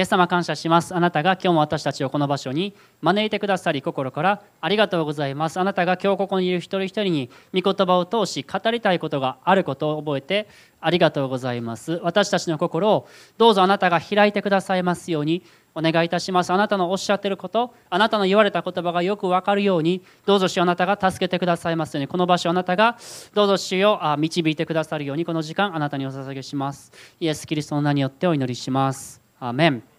[0.00, 0.94] イエス様感謝します。
[0.94, 5.60] あなたが今日も私たちをこの場所に招いてくださり心からありがとうございます。
[5.60, 10.48] あなたが今日ここにいる一人一人に御言葉を通し語りたいことがあることを覚えて
[10.80, 12.00] ありがとうございます。
[12.02, 15.42] 私たちの心をどうぞあなたが開いてくださいますように
[15.74, 16.50] お願いいたします。
[16.50, 22.96] あなたのおっしゃってることあなたの言われた言葉がよくわかるようにどうぞ主あなたが助けてくださいますようにこの場所あなたが
[23.34, 26.90] どうぞ主よ導いてくださるようにこの時間あなたにお捧げします。
[27.20, 29.20] イエス・キリストの名によってお祈りします。
[29.38, 29.89] アメン。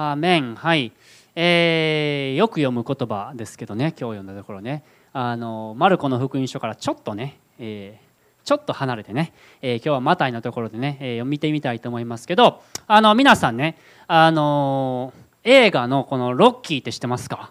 [0.00, 0.92] アーメンはい。
[1.34, 4.84] えー、よく読む言葉ですけどね今日読んだところね。
[5.12, 13.76] あのマルコの福音書からちょっとね、えー、ちょっと離れてね、えー、今日はマタイのところでね、えー、見てみたいと思いますけどあの皆さんね
[14.06, 17.50] あの映画のこのロッキーって知ってますか？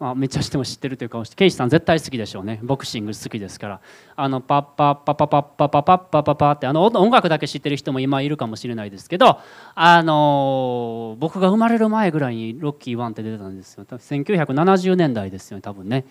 [0.00, 2.60] あ、めっちゃ知っても知ってるという顔してケイシさん絶対好きでしょうね。
[2.62, 3.80] ボクシング好きですから。
[4.16, 9.38] あのパッパッパッパッパッパパパッパパパってあの音楽だけ知ってる人も今いるかもしれないですけど
[9.74, 16.04] あの僕が生まれる前ぐらいにロッキー1って出てたんですよ1970年代ですよね多分ね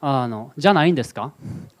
[0.00, 1.32] あのじゃないんですか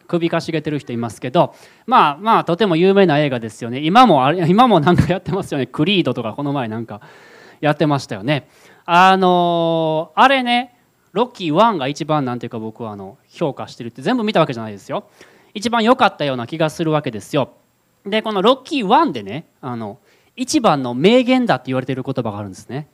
[0.06, 1.54] 首かしげてる人いますけど
[1.86, 7.00] まあまあとても有名な映画ですよね今も今もなんかやってますよねクリードとかこの前なんか
[7.60, 8.48] やってましたよね
[8.84, 10.79] あのあれね
[11.12, 15.04] ロッキー1が一番なんていうか僕はあの評価してるって全部見たわけじゃないですよ。
[15.54, 17.50] 一番良かったような気がするわけですよ。
[18.06, 19.98] でこのロッキー1でねあの
[20.36, 22.88] 一番の名言だって言われてる言葉があるんですね。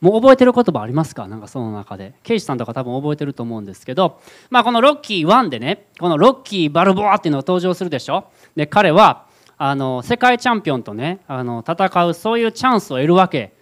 [0.00, 1.28] もう覚えてる言葉ありますか？
[1.28, 2.14] なんかその中で。
[2.22, 8.24] ケイシさんとか多分覚えてると思うんですけど、まあ、このロッキー1でねこのロッキー・バルボアっていうのが登場するでしょ？
[8.56, 13.54] で彼はあの世界チャンピオンとねあの戦うそういうチャンスを得るわけ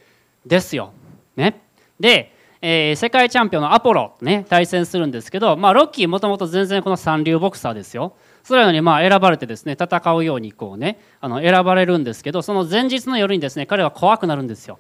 [0.45, 0.93] ですよ。
[1.37, 1.63] ね、
[2.01, 2.32] で
[2.65, 8.15] えー、世界チャンピオンのアポロね対戦するんですけど、まあ、ロッキーもともと全然この三流ボクサーですよ。
[8.45, 14.79] それなのにまあ選ばれてですね戦うようにこうねあの選ばれるんですけどその前日の夜にですね彼は怖くなるんですよ。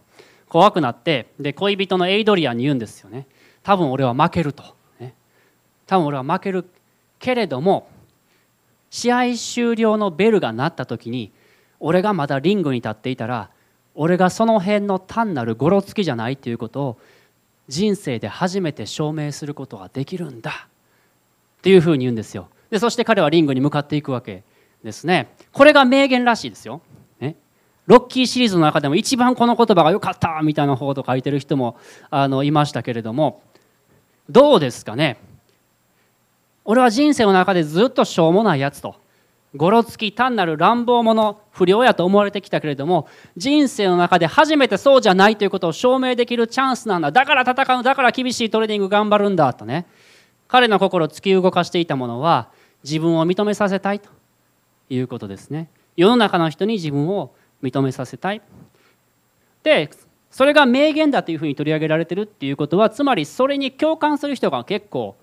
[0.48, 3.26] 怖くなってで恋人のエイドリアンに言うんですよね。
[3.64, 4.62] 多分俺は負けると、
[5.00, 5.14] ね、
[5.86, 6.64] 多分俺は負ける
[7.18, 7.88] けれども
[8.90, 11.32] 試合終了のベルが鳴った時に
[11.80, 13.50] 俺がまだリングに立っていたら
[13.96, 16.98] 俺がその辺の単なるゴロつきじゃないということを
[17.72, 20.68] 人生で初めて証明することができるんだ。
[21.58, 22.48] っていうふうに言うんですよ。
[22.70, 24.42] でそして彼はリングに向かっていくわけ
[24.84, 25.34] ですね。
[25.52, 26.82] これが名言らしいですよ、
[27.18, 27.36] ね、
[27.86, 31.78] ロッキーシリーズの中でも一番この言葉が良かったみたいな方と書いてる人も
[32.10, 33.42] あのいましたけれども。
[34.28, 35.18] どうですかね？
[36.64, 38.96] 俺は人生の中でずっとしょうもないやつと。
[39.54, 47.12] ごろつき単なる乱暴者不良やと思われてきたけれども人生の中で初めてそうじゃないということを証明できるチャンスなんだ。
[47.12, 49.86] だから戦うだから厳しいトレーニング頑張るんだとね。
[50.48, 52.48] 彼の心を突き動かしていたものは
[52.84, 54.10] 自分を認めさせたいと
[54.90, 55.68] いうことですね。
[55.96, 58.40] 世の中の人に自分を認めさせたい。
[59.62, 59.90] で
[60.30, 65.14] それが名言だというふうに取り上げられてるっていうことはつまりそれに共感する人が結構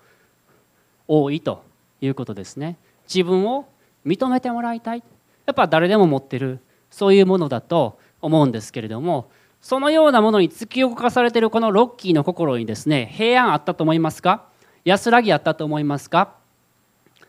[1.08, 1.64] 多いと
[2.00, 2.76] いうことですね。
[3.12, 3.66] 自分を
[4.06, 5.02] 認めてもらいたい。
[5.46, 6.60] やっぱ誰でも持ってる。
[6.90, 9.30] そういうものだと思うんですけれども
[9.62, 14.46] そのようなものに突き動かされているこのロッキーの心にですね平安あったと思いますか？
[14.84, 16.34] 安らぎあったと思いますか？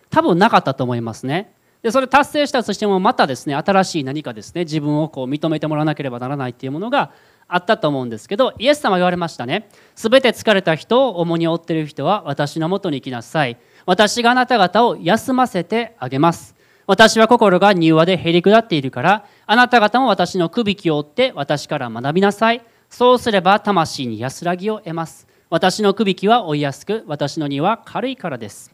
[0.10, 1.54] 多分なかったと思いますね。
[1.84, 7.12] でそれ達成したとしてもまたですね新しい何かですね自分をこう認めてもらわなければならないっていうものが
[7.48, 9.70] あったと思うんですけどイエス様言われましたね。
[9.96, 13.58] すべて疲れた人を重荷を負っている人は私のもとに来なさい。
[13.86, 16.56] 私があなた方を休ませてあげます。
[16.92, 22.62] 私は心が柔和でへり下っているから、あなた方も私のくびきを追って私から学びなさい。
[22.90, 25.26] そうすれば魂に安らぎを得ます。
[25.50, 28.74] 私のくびきは追いやすく、私の荷は軽いからです。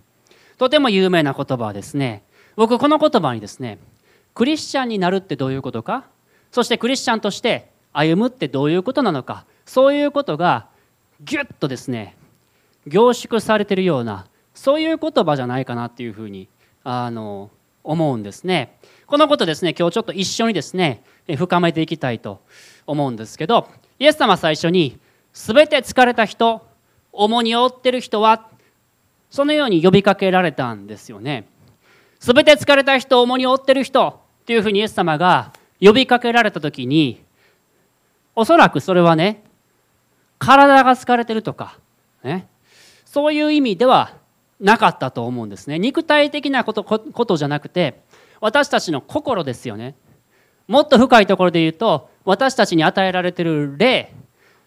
[0.57, 2.23] とても有名な言葉はですね、
[2.56, 3.77] 僕この言葉にですね、
[4.33, 6.06] クリスチャンになるってどういうことか、
[6.51, 10.66] そしてクリスチャンとして歩むってどういうことなのか、そういうことが
[11.22, 12.17] ぎゅっとですね、
[12.88, 14.25] 凝縮されてるような、
[14.56, 16.47] そういう言葉じゃないかなっていうふうに
[16.83, 17.51] あの
[17.87, 18.77] 思うんですね。
[19.05, 21.01] このことですね今日ちょっと一緒にですね
[21.37, 22.41] 深めていきたいと
[22.85, 23.69] 思うんですけど
[24.00, 25.00] イエス様最初に
[25.31, 26.67] 「すべて疲れた人
[27.13, 28.47] 重荷を負ってる人は」
[29.31, 31.47] そのように呼びかけられたんですよね。
[32.19, 37.23] すべて疲れた人重荷を負ってる人っていうふうにイエス様が呼びかけられた時に
[38.35, 39.44] おそらくそれはね
[40.39, 41.77] 体が疲れてるとか、
[42.23, 42.47] ね、
[43.06, 44.16] そういう意味では
[44.59, 45.80] なかったと思うんですね。
[45.80, 48.01] 肉体的なことことじゃなくて
[48.42, 49.95] 私たちの心ですよね。
[50.68, 54.13] もっと深いところで言うと私たちに与えられている霊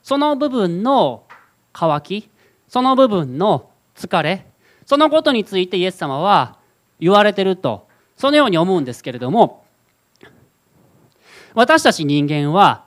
[0.02, 1.24] その部分の
[1.72, 2.30] 渇き
[2.68, 4.46] その部分の疲れ
[4.86, 6.56] そのことについてイエス様は
[6.98, 7.86] 言われてると
[8.16, 9.64] そのように思うんですけれども
[11.54, 12.86] 私たち人間は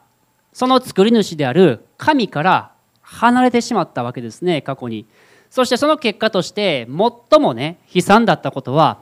[0.53, 2.71] その作り主である神から
[3.01, 5.05] 離れてしまったわけですね過去に。
[5.53, 6.87] そしてその結果として
[7.29, 8.97] 最もね悲惨だったことは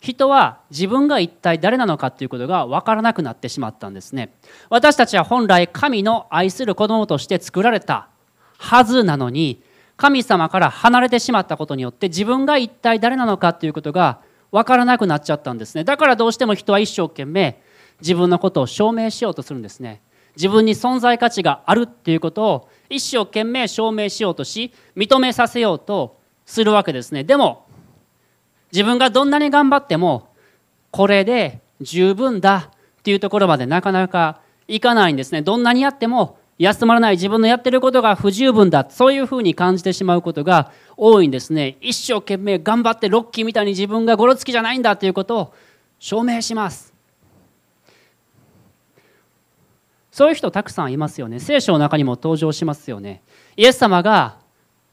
[0.00, 4.32] 人は自分が一体誰なのかということが分からなくなってしまったんですね。
[4.70, 8.08] 私たちは本来神の愛する子供として作られた
[8.56, 9.62] はずなのに
[9.98, 15.84] 神様から離れてしまったことによって自分が一体誰なのかということが分からなくなっちゃったんですね。
[15.84, 17.60] だからどうしても人は一生懸命
[18.00, 20.00] 自分のことを証明しようとするんですね。
[20.36, 27.24] 自分に存在価値があるっていうことを一生懸命証明しようとし認めさせようとするわけですね。
[27.24, 27.66] でも
[28.72, 30.28] 自分がどんなに頑張っても
[30.90, 32.70] これで十分だ
[33.00, 35.42] っていうところまでなかなかいかないんですね。
[35.42, 41.76] どんなにやっても休まらない自分のやってることが不十分だそういうふうに感じてしまうことが多いんですね。
[41.80, 45.54] 一生懸命頑張ってロッキーみたいに自分がゴロつきじゃないんだということを
[45.98, 46.91] 証明します。
[50.12, 51.40] そういう人たくさんいますよね。
[51.40, 53.22] 聖書の中にも登場しますよね。
[53.56, 54.36] イエス様が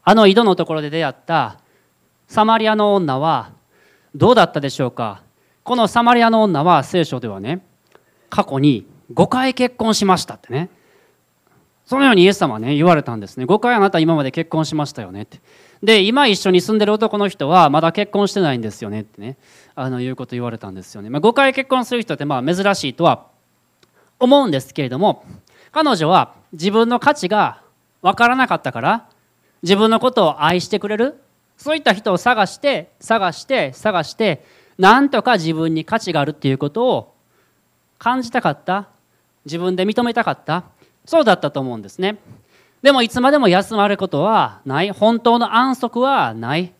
[0.02, 1.60] あの井戸のところで出会った
[2.26, 3.52] サマリアの女は
[4.14, 5.22] どうだったでしょうか。
[5.62, 7.62] このサマリアの女は聖書ではね
[8.30, 10.70] 過去に5回結婚しましたってね。
[11.84, 13.44] そのようにイエス様はね言われたんですね。
[13.44, 15.40] 5回あなた今まで結婚しましたよねって。
[15.82, 19.36] で今一緒に住んでる男の人はまだ結婚してないんですよねってね。
[19.74, 23.26] あのいうこと言われたんですよね、まあ、5回結婚する人ってまあ珍しいとは
[24.20, 25.24] 思うんですけれども
[25.72, 27.62] 彼女は自分の価値が
[28.02, 29.08] 分からなかったから
[29.62, 31.20] 自分のことを愛してくれる
[31.56, 34.44] そういった人を探して探して探して
[34.78, 37.14] なんとか自分に価値があるっていうことを
[37.98, 38.88] 感じたかった
[39.44, 40.64] 自分で認めたかった
[41.04, 42.18] そうだったと思うんですね。
[42.82, 46.72] でもいつまでも休まることはない本当の安息はない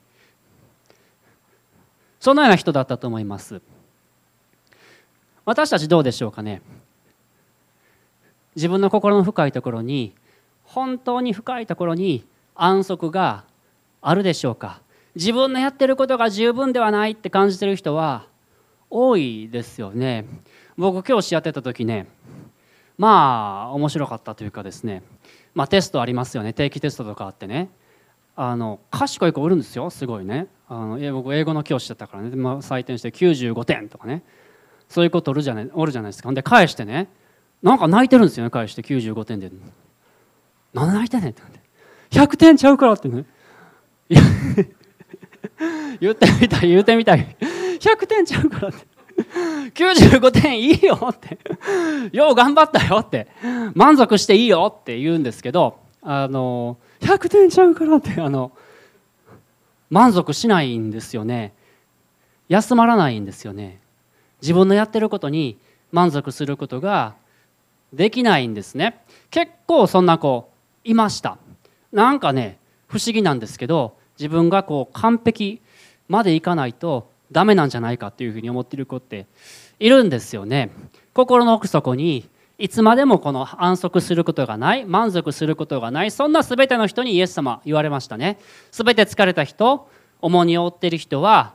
[2.20, 3.60] そのような人だったと思います。
[5.44, 6.62] 私たちどうでしょうかね。
[8.56, 10.14] 自分の心の深いところに
[10.64, 12.24] 本当に深いところに
[12.54, 13.44] 安息が
[14.00, 14.80] あるでしょうか。
[15.14, 18.26] 自分のやってることが十分ではないって感じてる人は
[18.88, 20.24] 多いですよね。
[20.76, 22.06] 僕教師やってた時ね
[22.96, 25.02] まあ面白かったというかですね
[25.52, 26.52] まあテストありますよね。
[26.52, 27.70] 定期テストとかあってね。
[28.36, 29.90] あの賢い子おるんですよ。
[29.90, 30.46] すごいね。
[30.68, 34.22] あの僕英語の教師だったからね、まあ、採点して95点とかね。
[34.88, 36.32] そういう子おるじゃないおるじゃないですか。
[36.32, 37.08] で返してね。
[37.62, 39.50] なんか泣いてるんですよね返して95点で
[40.72, 41.42] 「何泣いてんねん」って。
[42.10, 43.24] 100点ちゃうからってね。
[46.00, 47.36] 言ってみたい言ってみたい。
[47.78, 48.86] 100点ちゃうからって。
[49.74, 51.38] 95点いいよって。
[52.12, 53.28] よう頑張ったよって。
[53.74, 58.52] 満足していいよって言うんですけどあの100点ちゃうからってあの
[59.90, 61.52] 満足しないんですよね。
[62.48, 63.80] 休まらないんですよね。
[64.42, 65.58] 自分のやってることに
[65.92, 67.14] 満足することが
[67.92, 69.02] できないんですね。
[69.30, 70.50] 結構そんな子
[70.84, 71.38] いました。
[71.92, 72.58] なんかね
[72.88, 75.60] 不思議なんですけど自分がこう完璧
[76.08, 79.26] までいかないとダメなんじゃないかっていうふうに思ってる子って
[79.78, 80.70] いるんですよね。
[81.14, 82.28] 心の奥底に
[82.58, 88.38] いつまでもこの安息することがない満足することがないそんな全ての人にイエス様言われましたね。
[88.70, 89.88] 全て疲れた人
[90.20, 91.54] 重荷を負っている人は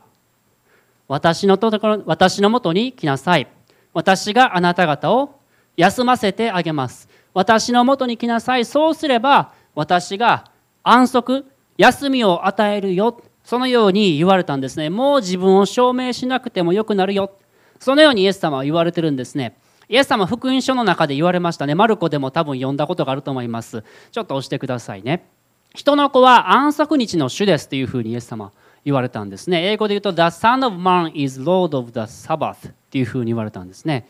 [1.07, 3.47] 私のところ私のもとに来なさい。
[3.93, 5.39] 私があなた方を
[5.77, 7.09] 休ませてあげます。
[7.33, 8.65] 私のもとに来なさい。
[8.65, 10.45] そうすれば私が
[10.83, 11.45] 安息
[11.77, 13.21] 休みを与えるよ。
[13.43, 14.89] そのように言われたんですね。
[14.89, 17.31] もう自分を証明しなくてもよくなるよ。
[17.79, 19.57] そのようにイエス様は言われてるんですね。
[19.87, 21.75] イエス様福音書の中で言われましたね。
[21.75, 23.83] マルコでも多分読んだことがあると思います。
[24.11, 25.27] ちょっと押してくださいね。
[25.75, 28.51] 人の子は安息日の主ですというふうにイエス様
[28.85, 29.71] 言われたんですね。
[29.71, 34.07] 英語で言うと The Son of Man is Lord of the Sabbath っていうふうに言われたんですね。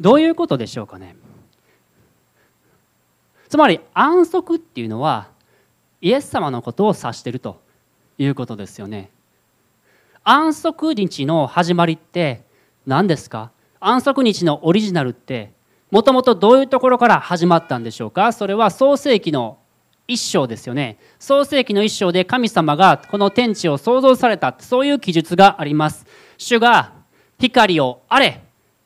[0.00, 1.14] どういうことでしょうかね？
[3.48, 5.28] つまり安息っていうのは
[6.00, 7.60] イエス様のことを指していると
[8.16, 9.10] いうことですよね。
[10.24, 12.42] 安息日の始まりって
[12.86, 13.50] 何ですか？
[13.80, 15.52] 安息日のオリジナルって
[15.90, 18.32] もともとどういうところから始まったんでしょうか？
[18.32, 19.58] それは創世紀の
[20.06, 20.98] 一章ですよね。
[21.18, 26.06] 創世紀の一章で神様がこの天地を創造されたそういう記述があります。
[26.38, 26.92] 主が
[27.38, 28.40] 光をあれって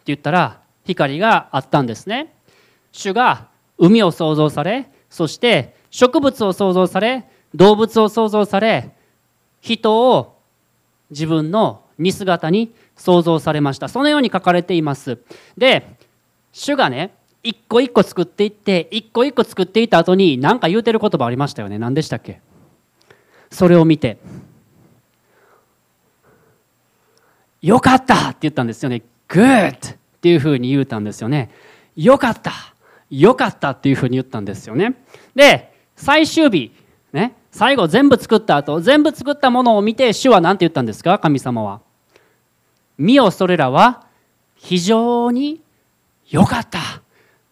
[0.06, 2.34] 言ったら光があったんですね。
[2.92, 3.48] 主が
[3.78, 7.24] 海を創造されそして植物を創造され
[7.54, 8.90] 動物を創造され
[9.60, 10.38] 人を
[11.10, 13.88] 自分の似姿に創造されました。
[13.88, 15.18] そのように書かれています。
[15.56, 15.96] で
[16.52, 21.78] 主がね一個一個作っていって一個一個作っていった後に何か言うてる言葉ありましたよね。
[21.78, 22.40] 何でしたっけ？
[23.50, 24.18] それを見て。
[27.60, 29.02] よかったって言ったんですよね。
[29.28, 31.50] Good っていうふうに言うたんですよね。
[31.96, 32.50] よかった。
[33.10, 34.94] 良かったっていうふうに言ったんですよね。
[35.34, 36.72] で最終日
[37.12, 41.18] ね最後全部作った後全部作ったものを見て主は何て言ったんですか？
[41.18, 41.82] 神様は。
[42.96, 44.06] 見よそれらは
[44.54, 45.60] 非常に
[46.30, 46.78] 良かった。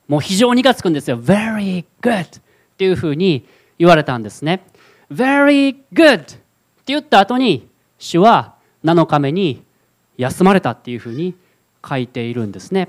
[0.09, 1.19] もう非常にがつくんですよ。
[1.19, 2.43] very good っ
[2.79, 3.47] ていうふうに
[3.79, 4.64] 言われたんですね。
[5.12, 6.38] very good って
[6.87, 9.62] 言った後に主は7日目に
[10.17, 11.35] 休まれたっていうふうに
[11.87, 12.89] 書いているんですね。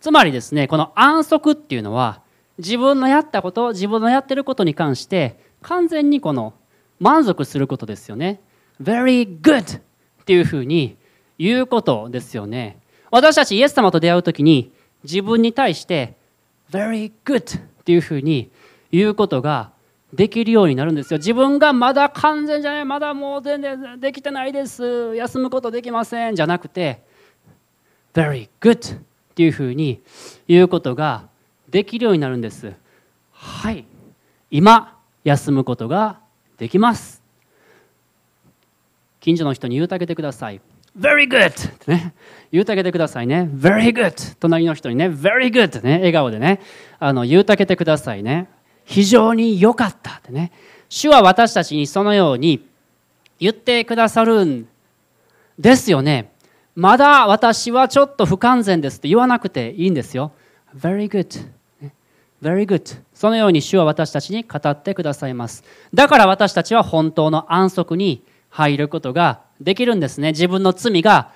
[0.00, 2.22] つまりですねこの安息っていうのは
[2.58, 6.54] 自分のやったこと自分のやってることに関して完全にこの
[6.98, 8.40] 満足することですよね。
[8.80, 9.82] very good っ
[10.24, 10.96] ていうふうに
[11.38, 12.78] 言うことですよね。
[13.10, 14.72] 私たちイエス様と出会う時に
[15.04, 16.16] 自分に対して
[16.70, 18.50] very good っていうふうに
[18.92, 19.72] 言うことが
[20.12, 21.18] できるようになるんですよ。
[21.18, 27.02] 自分がまだ完全じゃないまだもう全然できてないです休むことできませんじゃなくて
[28.14, 29.00] very good っ
[29.34, 30.02] ていうふうに
[30.48, 31.28] 言うことが
[31.68, 32.72] できるようになるんです。
[33.32, 33.84] はい。
[34.50, 36.20] 今休むことが
[36.58, 37.22] できます。
[39.20, 40.60] 近所の人に言うてあげてください。
[40.98, 41.48] Very good!
[41.48, 42.14] ってね。
[42.50, 43.48] 言うてあげてくださいね。
[43.54, 44.36] Very good!
[44.40, 45.08] 隣の人にね。
[45.08, 45.66] Very good!
[45.66, 45.98] ってね。
[45.98, 46.60] 笑顔でね。
[46.98, 48.48] あの言うてあげてくださいね。
[48.84, 50.50] 非常に良かったってね。
[50.88, 52.66] 主は私たちにそのように
[53.38, 54.66] 言ってくださるん
[55.58, 56.32] ですよね。
[56.74, 60.32] まだ私はちょっと不完全ですって言わなくていいんですよ。
[60.76, 61.48] Very good.
[62.42, 63.00] Very good.
[63.12, 65.64] そのように主は私たちに語ってくださいます。
[65.92, 70.30] だから私たちは本当の安息に入ることができるんですね。
[70.30, 71.32] 自分の罪が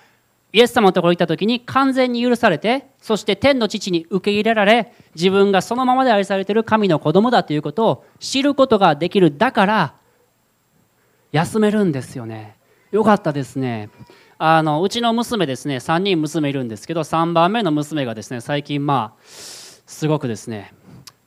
[0.52, 9.36] イエス様のところに行った時に完全に許されてそして天の父に受け入れられ自分がそのままで愛されている神の子供だということを知ることができる。
[9.36, 9.94] だから
[11.32, 12.56] 休めるんですよね。
[12.92, 13.90] よかったですね。
[14.38, 20.74] あのうちの娘ですね3人娘いるんですけど3番目の娘がですね最近まあすごくですね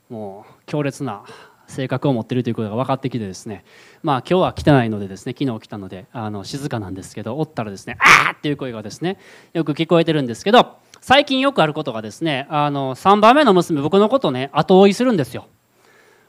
[0.10, 1.24] もう強烈な
[1.68, 3.64] 性格を持っているということが分かってきてですね
[4.04, 9.18] まあ今日は来てないのでですね昨日来たのであの静かなんですけどおったらですね「あー!」っていう声がですね
[9.54, 15.48] よく聞こえてるんですけど最近よくあることがですねあの3番目の娘僕のことね後追いするんですよ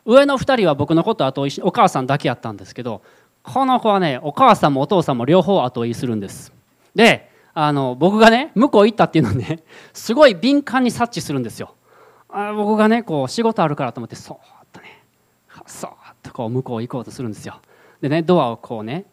[0.04, 3.02] 上の2人は僕のこと後追いしお母さんだけやったんですけど
[3.42, 6.52] この子はねお母さんもお父さんも両方後追いするんです
[6.94, 9.60] であの僕がね向こう行ったっていうのね
[9.92, 11.74] すごい敏感に察知するんですよ。
[12.30, 14.40] あ僕がねこう仕事あるからと思ってそーっ
[14.72, 15.02] とね
[15.66, 17.60] そーっとこう向こう行こうとするんですよ。
[18.00, 19.06] でねドアをこうね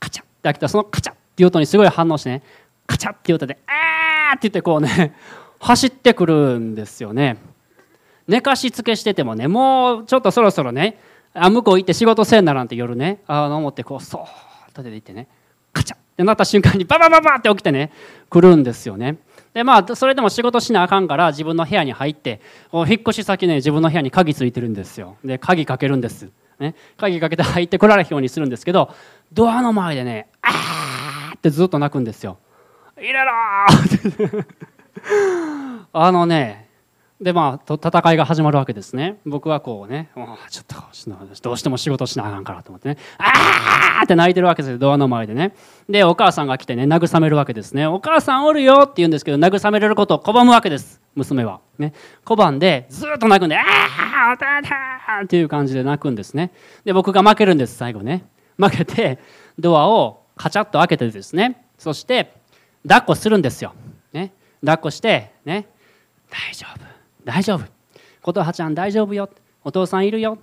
[0.00, 2.42] カチャッて開けたらそのカチャッっていう音にすごい反応してね
[2.86, 5.14] カチャッっていう音で「あー!」って言ってこうね
[5.60, 7.36] 走ってくるんですよね。
[8.26, 10.98] 寝かしつけしててもねもうちょっとそろそろね
[11.34, 14.26] あ向こう行って仕事せんならんて夜ねあの思ってこうそーっ
[14.72, 15.28] と出て行ってね
[15.72, 16.03] カチャッ。
[16.14, 17.90] ってなった瞬間にババババって起きてね
[18.30, 19.18] 来るんですよね
[19.52, 22.40] でまあそれでも仕事しなあかんから自分の部屋に入って
[22.72, 26.30] 引っ越し先ね自分の部屋に鍵ついてるんですよで鍵かけるんです
[26.60, 28.94] ね、鍵かけて入ってこられるようにするんですけど
[29.32, 32.38] ドアの前でね「あー!」ってずっと泣くんですよ。
[32.96, 34.44] 入れろー
[35.92, 36.63] あのね
[37.20, 39.18] でまあ戦いが始まるわけですね。
[39.24, 40.10] 僕はこうね
[40.50, 40.74] ちょっと
[41.42, 45.54] どうしても仕事しなあかんからと思ってね「あー!」って泣いてるわけですよドアの前でね。
[45.88, 51.60] でお母さんが来てね慰めるわけですね「お母さんおるよ」って言うんですけど慰めれることを拒むわけです娘は。
[51.78, 51.92] ね。
[52.24, 53.62] 拒んでずっと泣くんで「あ
[54.30, 56.50] あおたた!」っていう感じで泣くんですね。
[56.84, 58.24] で僕が負けるんです最後ね。
[58.58, 59.20] 負けて
[59.58, 61.64] ドアをカチャッと開けてですね。
[61.78, 62.34] そして
[62.82, 63.72] 抱っこするんですよ、
[64.12, 65.68] ね、抱っこしてね。
[66.30, 66.93] 大丈夫。
[67.24, 67.64] 大丈夫。
[68.22, 69.28] 琴葉ちゃん大丈夫よ。
[69.64, 70.34] お父さんいるよ。
[70.34, 70.36] っ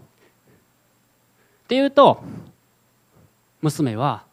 [1.67, 2.23] て言うと
[3.61, 4.25] 娘は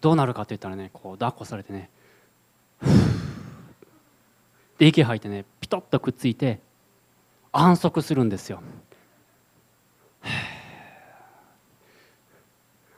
[0.00, 1.90] どうなるかって言ったらねこう抱っこされてね
[4.78, 6.60] で息吐いてねピトッとくっついて
[7.52, 8.62] 安息するんですよ。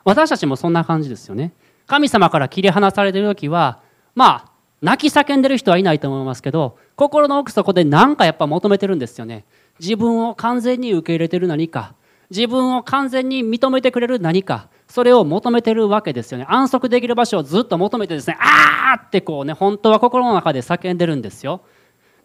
[0.04, 1.52] 私たちもそんな感じですよね。
[1.86, 3.80] 神様から切り離されてる時は
[4.14, 4.51] まあ
[4.82, 9.44] 泣き叫んでる人はいないと思いますけど心の奥底で何かやっぱ求めてるんですよね。
[9.78, 11.94] 自分を完全に受け入れてる何か。
[12.30, 14.68] 自分を完全に認めてくれる何か。
[14.88, 16.46] それを求めてるわけですよね。
[16.48, 21.62] 安息できる場所をずっと求めてですねあーってこうね本当は心の中で叫んでるんですよ。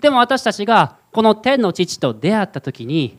[0.02, 3.18] でも私たちがこの天の父と出会った時に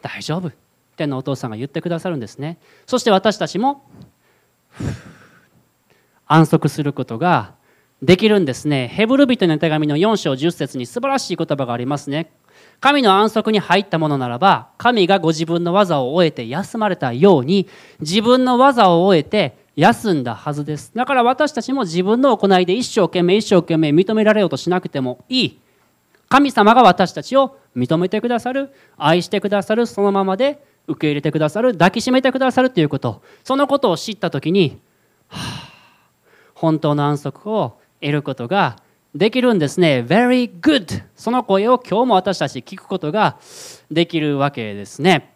[0.00, 0.50] 大丈夫。
[0.96, 2.58] 天のお父さんが言ってくださるんですね。
[2.86, 3.84] そして私たちも
[6.26, 7.54] 安息することが
[8.04, 8.88] できるんですね。
[8.88, 12.30] ヘブル人の手紙の4章10節に素晴らしい言葉がありますね。
[12.80, 17.66] 神の安息に入ったものならば神がご自分の技を終えて休まれたように
[18.00, 20.92] 自分の技を終えて休んだはずです。
[20.94, 25.60] だから私たちも自分の行いで一生懸命一生懸命認められようとしなくてもいい。
[26.28, 33.22] 神様が私たちを認めてくださる愛してくださるそのままで受け入れてくださる抱きしめてくださるということ。
[33.44, 34.78] そのことを知った時に、
[35.28, 35.72] はあ、
[36.54, 38.76] 本当の安息を得ることが
[39.14, 40.04] できるんですね。
[40.06, 41.04] Very good!
[41.16, 43.38] その声を今日も私たち聞くことが
[43.90, 45.34] できるわけですね。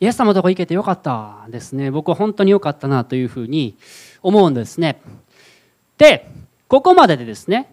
[0.00, 1.90] イエス様のとこ行けてよかったですね。
[1.90, 3.76] 僕は本当によかったなというふうに
[4.22, 5.00] 思うんですね。
[5.96, 6.30] で、
[6.68, 7.72] ここまででですね、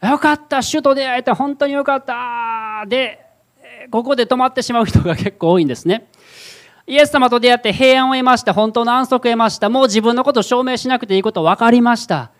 [0.00, 3.20] よかった、主と出会えて本当によかったで、
[3.90, 6.06] ここで止まってしまう人が結構多いんですね。
[6.86, 8.52] イエス様と出会って平安を得ました。
[8.52, 9.68] 本当の安息を得ました。
[9.70, 12.30] もう自分のことを証明しなくていいこと分かりました。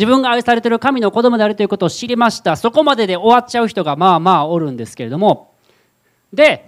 [0.00, 2.56] 自分が愛されている神の子供であるということを知りました。
[2.56, 5.52] そこまでで終わっちゃう人がまあまあおるんですけれども。
[6.32, 6.66] で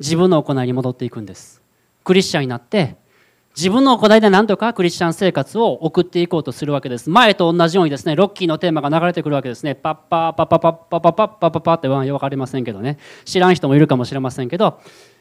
[0.00, 1.62] 自分の行いに戻っていくんです。
[2.02, 2.96] クリスチャンになって
[3.54, 7.10] 自分の行いで何とかクリスチャン生活を送っていこうとするわけです。
[7.10, 9.76] 前と同じようにですねロッキーのテーマが流れてくるわけですね。
[9.76, 14.80] パッパーパパパッパパパッパパパって分かりませんけどね知らん人もいるかもしれませんけど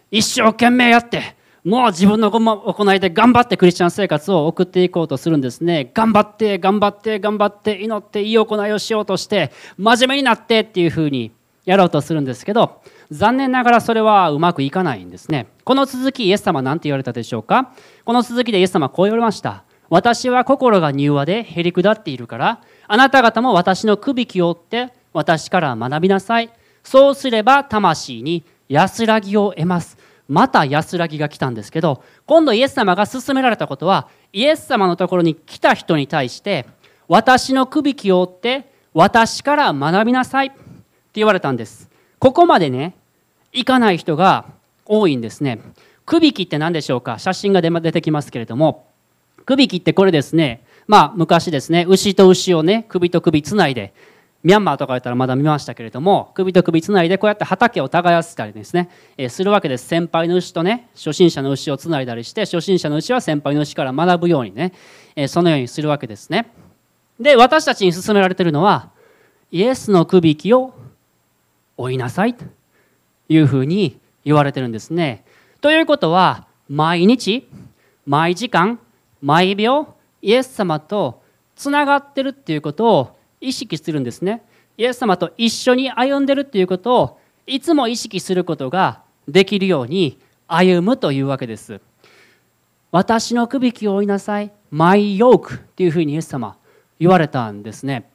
[0.10, 5.90] 一生懸命やってもう自分の行いで頑張ってクリスチャン生活を送っていこうとするんですね。
[5.94, 11.32] 頑張って頑張って頑張って祈っていい行いをしようとして真面目になってっていうふうに
[11.64, 15.48] やろうとするんですけど残念ながらそれはうまくいかないんですね。
[15.64, 17.72] この続きイエス様何て言われたでしょうか？
[18.04, 19.64] この続きでイエス様こう言われました。
[19.90, 26.50] 私は心が柔和でへりくだっているからあなた方も私のくびきを追って私から学びなさい。
[26.84, 29.98] そうすれば魂に安らぎを得ます。
[30.34, 36.66] また安らぎが来たんですけど今度イエス様が勧められたことはイエス様のところに来た人に対して
[37.08, 40.58] 私のくびきを追って私から学びなさいって
[41.14, 41.90] 言われたんです。
[42.18, 42.96] ここまでね
[43.52, 44.46] 行かない人が
[44.86, 45.62] 多いんですね。
[46.06, 47.20] くびきって何でしょうか？
[47.20, 48.88] 写真が出てきますけれども
[49.46, 50.66] くびきってこれですね。
[50.88, 53.94] まあ昔ですね牛と牛をね首と首つないで
[54.44, 64.74] ミャンマーとかやったらまだ見ましたけれども首と首つないでこうやって畑を耕したりですね、えー、するわけです先輩の牛とね初心者の牛をつないだりして初心者の牛は先輩の牛から学ぶようにね、
[65.16, 66.52] えー、そのようにするわけですね。
[67.20, 68.90] で私たちに勧められてるのは
[69.50, 70.74] イエスのくびきを
[71.78, 72.44] 追いなさいと
[73.30, 75.24] いうふうに言われてるんですね。
[75.62, 77.48] ということは毎日
[78.06, 78.80] 毎時間
[79.22, 81.22] 毎秒イエス様と
[81.56, 84.44] つながってるっていうことを意識するんですね。
[84.78, 91.82] イエス様と一緒に歩んでるっていうことをいつも意識することができるように歩むというわけです。
[92.92, 94.52] 私のくびきを追いなさい。
[94.72, 96.56] マイヨークっていうふうにイエス様
[97.00, 98.10] 言われたんですね。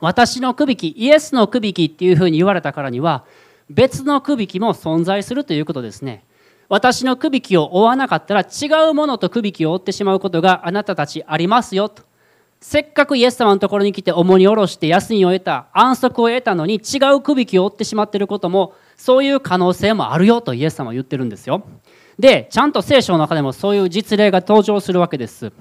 [0.00, 3.24] 私のくびきイエスのくびきっていうふうに言われたからには
[3.70, 6.24] 別のくびきも存在するということですね。
[6.68, 12.02] 私のくびきを追わなかったら違うものとくびきを追ってしまうことがあなたたちありますよと。
[12.64, 21.66] せっかくイエス様のところに来て重荷を下ろして休みを得た安息を得たのに違うくびきを負ってしまっていることもそういう可能性もあるよとイエス様は言ってるんですよ。
[22.20, 25.52] でちゃんと聖書の中でもそういう実例が登場するわけです。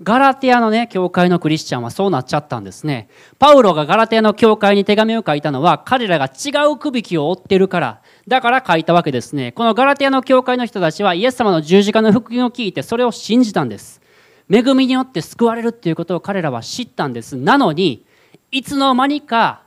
[0.00, 3.08] ガラテアのね教会のクリスチャンはそうなっちゃったんですね。
[3.40, 9.50] パウロがガラテアの教会に手紙を書いたのは彼らが違うくびきを追ってるからだから書いたわけですね。
[9.50, 14.00] このガラテアの教会の人たちはイエス様の十字架の福音を聞いてそれを信じたんです。
[14.50, 17.36] 恵みによって救われるっていうことを彼らは知ったんです。
[17.36, 18.04] なのに
[18.50, 19.62] いつの間にか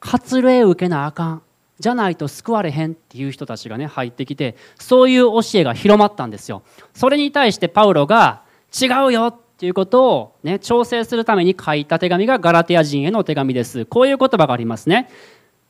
[0.00, 1.42] 割礼受けなあかん。
[1.80, 6.62] じゃないと救われへんっていう人たちがね入ってきてそういう教えが広まったんですよ。
[6.94, 13.86] それに対してパウロが違うよっていうことを、ね、調整するために書いた手紙がガラテヤ人への手紙です。
[13.86, 15.08] こういう言葉がありますね。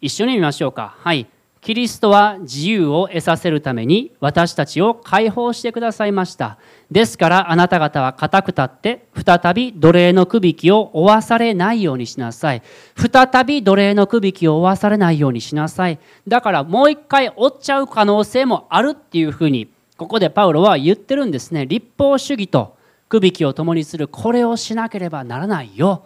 [0.01, 0.95] 一緒に見ましょうか。
[0.99, 1.27] はい。
[1.65, 6.59] キリストは自由を得させるために私たちを解放してくださいました。
[6.91, 12.63] ですからあなた方は固く立って再び奴隷のくびきを負わされないようにしなさい。
[12.97, 15.99] 再び奴隷のくびきを負わされないようにしなさい。
[16.29, 21.65] だからもう一回追っちゃう可能性もあるっていうふうにここでパウロは言ってるんですね。
[21.65, 22.77] 立法主義と
[23.09, 26.05] くびきを共にするこれをしなければならないよ。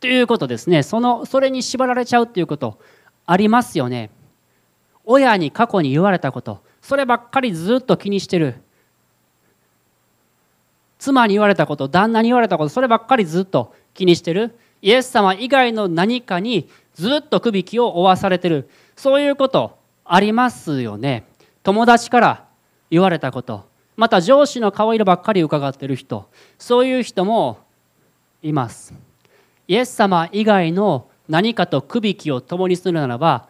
[0.00, 0.82] ということですね。
[0.82, 2.78] そのそれに縛られちゃうっていうこと
[3.26, 4.10] ありますよね。
[5.04, 6.60] 親に過去に言われたこと。
[6.82, 8.56] そればっかりずっと気にしてる。
[10.98, 12.68] 妻に言われたこと旦那に言われたこと。
[12.68, 14.58] そればっかりずっと気にしてる。
[14.80, 18.68] イエス様以外の何かにずっとくびきを負わされてる。
[18.96, 21.24] そういうことありますよね。
[21.62, 22.44] 友達から
[22.90, 23.64] 言われたこと。
[23.96, 26.28] また上司の顔色ばっかり伺ってる人。
[26.58, 27.58] そういう人も
[28.42, 28.94] います。
[29.66, 33.48] イエス様以外の何かとくびきを共にするならば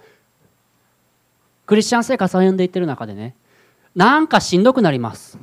[1.67, 3.35] クリスチャン生活を歩んでいってる中でね
[3.95, 5.39] なんかしんどくなります。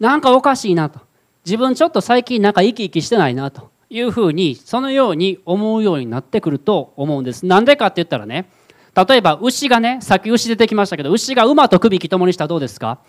[0.00, 1.00] なんかおかしいなと。
[1.44, 7.46] 自分ちょっと最近なんか生き生きしてないなというふうにそのように思うようになってくると思うんです。
[7.46, 8.48] なんでかって言ったらね
[8.94, 13.00] 例えば牛がねさっき牛出てきましたけど牛が馬と首引き共にしたらどうですか？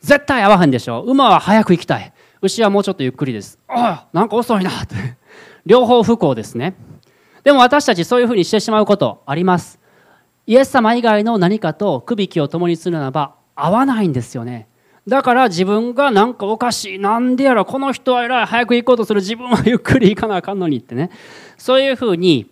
[0.00, 1.02] 絶対合わへんでしょ。
[1.02, 2.12] 馬は早く行きたい。
[2.42, 3.58] 牛はもうちょっとゆっくりです。
[3.68, 5.16] ああなんか遅いなって。
[5.64, 6.74] 両方不幸ですね。
[7.44, 9.80] でも私たちそういうふうにしてしまうことあります。
[10.46, 14.68] イエス様以外の何かと首引きを共にするならば合わないんですよね。
[15.06, 21.10] だから自分がなんかおかしいなんでやろこの人は偉い早く行こうとする自分はゆっくり行かなあかんのにってね。
[21.58, 22.50] そういうふうに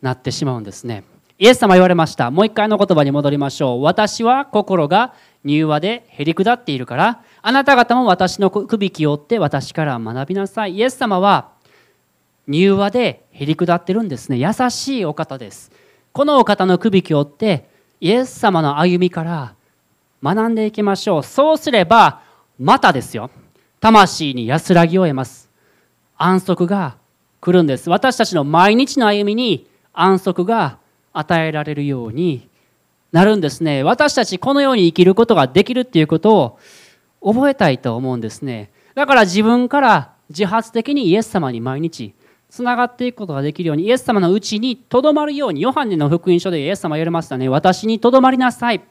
[0.00, 1.04] なってしまうんですね。
[1.38, 2.30] イエス様言われました。
[2.30, 3.82] もう一回の言葉に戻りましょう。
[3.82, 10.74] 私は心が柔和でへり下っているからあなた方も私の首きを追って私から学びなさい。
[10.74, 11.50] イエス様は
[12.48, 14.36] 柔和でへり下ってるんですね。
[14.36, 15.70] 優しいお方です。
[16.12, 17.68] このお方の首きを追って
[18.00, 19.54] イエス様の歩みから
[20.22, 21.22] 学んでいきましょう。
[21.22, 22.22] そうすれば
[22.58, 23.30] またですよ。
[23.80, 25.50] 魂に安らぎを得ます。
[26.16, 26.96] 安息が
[27.40, 27.90] 来るんです。
[27.90, 30.78] 私たちの毎日の歩みに安息が
[31.12, 32.48] 与えられるように
[33.10, 33.82] なるんですね。
[33.82, 36.58] 私たちこのように生きることができるっていうことを
[37.24, 38.70] 覚えたいと思うんですね。
[38.94, 42.14] だから自分から自発的にイエス様に毎日
[42.52, 47.48] つながっていくことができるようにイエス様のうちにとどまるようにヨハネの福音書でイエス様言われましたね。
[47.48, 48.82] 私にとどまりなさい。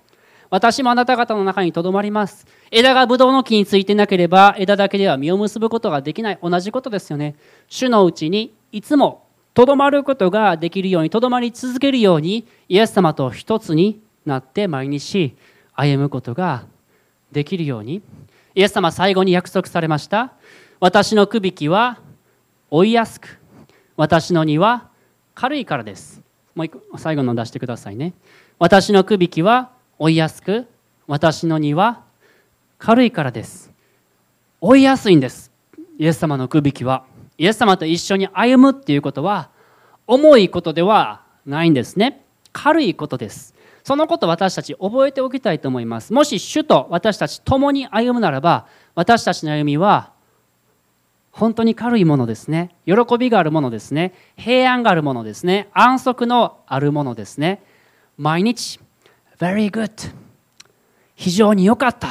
[0.50, 2.48] 私もあなた方の中にとどまります。
[2.72, 6.40] 枝がブドウの木についてなければ枝だけでは実を結ぶことができない。
[6.42, 7.36] 同じことですよね。
[7.68, 15.36] 主のうちにいつもとどまることができるようにとどまり続けるようにイエス様と一つになって毎日
[15.76, 16.66] 歩むことが
[17.32, 18.02] できるように。
[18.56, 20.34] イエス様最後に約束されました。
[20.80, 22.00] 私のくびきは
[22.72, 23.41] 追いやすく。
[24.02, 24.90] 私の荷は
[25.36, 26.24] 軽いからです。
[26.56, 28.16] もう一個最後の出してくださいね。
[28.58, 30.66] 私のくびきは追いやすく
[31.06, 32.02] 私の荷は
[32.80, 33.72] 軽いからです。
[34.60, 35.52] 追いやすいんです。
[36.00, 37.06] イエス様のくびきは。
[37.38, 39.52] イエス様と一緒に歩むっていうことは
[40.08, 42.26] 重いことではないんですね。
[42.54, 43.54] 軽いことです。
[43.84, 46.12] そのこと私たち覚えておきたいと思います。
[46.12, 50.11] もし主と私たち共に歩むならば私たちの歩みは
[51.32, 52.76] 本当に軽いものですね。
[52.86, 54.14] 喜びがあるものですね。
[54.36, 55.70] 平安があるものですね。
[55.74, 57.64] 安息のあるものですね。
[58.18, 58.80] 毎日
[59.40, 60.14] very good
[61.16, 62.10] 非常に良かった。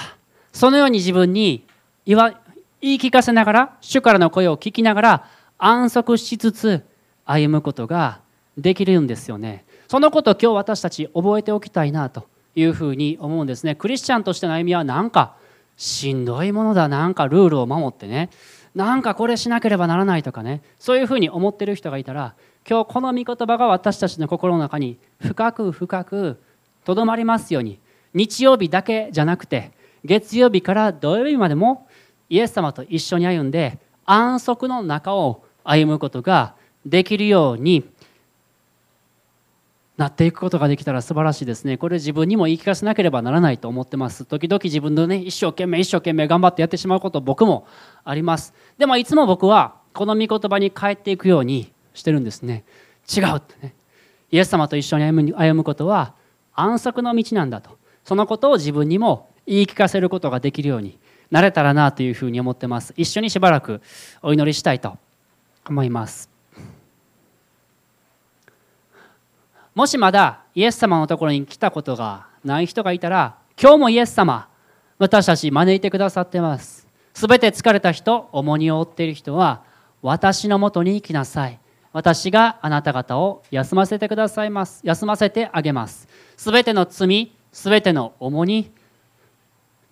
[0.52, 1.66] そのように自分に
[2.06, 2.40] 言わ
[2.80, 6.84] 言い聞かせながら主からの声を聞きながら安息しつつ
[7.26, 8.20] 歩むことが
[8.56, 9.64] できるんですよね。
[9.88, 13.74] そのことを今日私たち覚えておきたいなというふうに思うんですね。
[13.74, 15.36] クリスチャンとしての歩みはなんか
[15.76, 16.88] しんどいものだ。
[16.88, 18.30] なんかルールを守ってね。
[18.74, 20.62] なんかこれしなければならないとかね。
[20.78, 22.34] そういうふうに思ってる人がいたら
[22.68, 26.40] 今日この御言葉が私たちの心の中に深く深く
[26.84, 27.78] とどまりますように
[28.14, 29.72] 日曜日だけじゃなくて
[30.04, 31.88] 月曜日から土曜日までも
[32.28, 36.54] イエス様と一緒に歩んで安息の中を歩むことが
[36.86, 37.84] できるように
[40.00, 41.76] なっていくことができたら素晴らしいですね。
[41.76, 44.24] これ自分にも言い聞かせなければならないと思ってます。
[44.24, 47.66] 時々自分のね、一生懸命一生懸命頑張ってやってしまうこと僕も
[48.02, 48.54] あります。
[48.78, 52.64] でもいつも僕はこの御言葉に帰っていくようにしてるんですね。
[53.14, 53.74] 違うってね。
[54.30, 56.14] イエス様と一緒に歩む歩むことは
[56.54, 57.76] 安息の道なんだと。
[58.04, 60.98] そのことを自分にも言い聞かせることができるように
[61.30, 63.82] なれたらなというふうに思ってます一緒にしばらく
[64.22, 64.96] お祈りしたいと
[65.68, 66.29] 思います
[69.74, 74.48] もしまだイエス様のところに来たことがない人がいたら今日もイエス様
[74.98, 76.86] 私たち招いてくださってます。
[77.14, 79.62] すべて疲れた人重荷を負っている人は
[80.02, 81.58] 私のもとに来なさい。
[81.92, 84.80] 私があなた方を休ませてくださいます。
[84.84, 86.08] 休ませてあげます。
[86.36, 88.70] すべての罪すべての重荷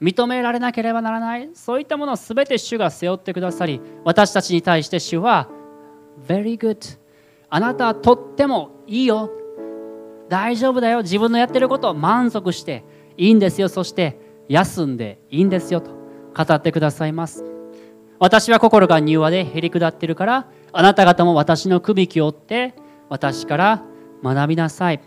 [0.01, 1.51] 認められなければならない。
[1.55, 5.49] そういったものを全て主が背負ってくださり私たちに対して主は
[6.27, 6.99] Very good
[7.49, 9.31] あなたはとってもいいよ。
[10.29, 11.03] 大丈夫だよ。
[11.03, 12.85] 自分のやってることを満足して
[13.17, 13.69] いいんですよ。
[13.69, 15.91] そして休んでいいんですよと
[16.37, 17.45] 語ってくださいます。
[18.19, 22.75] 私は心が柔和でへり下ってるからあなた方も私のくびきを追って
[23.09, 23.83] 私から
[24.23, 25.01] 学びなさい。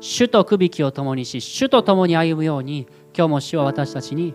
[0.00, 4.34] 主とくびきを共にし主と共に歩むように今日も主は私たちに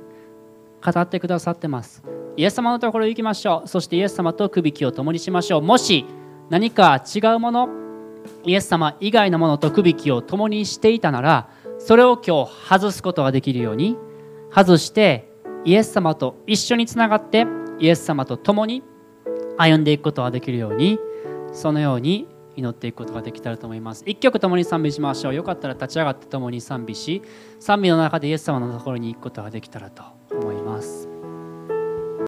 [0.83, 2.03] 語ってくださってます。
[2.35, 3.67] イエス様のところ行きましょう。
[3.67, 5.61] そしてイエス様とくびきを共にしましょう。
[5.61, 6.05] もし
[6.49, 7.82] 何か違うもの
[8.45, 13.97] イエス様以外のものとくびきを共にしていたならそれを今日外すことができるように
[14.53, 15.29] 外して
[15.65, 17.45] イエス様と一緒につながって
[17.79, 18.83] イエス様と共に
[19.57, 20.99] 歩んでいくことができるように
[21.53, 24.03] そのように祈っていくことができたらと思います。
[24.05, 25.33] 一曲共に賛美しましょう。
[25.33, 27.21] よかったら立ち上がって共に賛美し
[27.59, 31.02] 賛美の中でイエス様のところに行くことができたらと思います。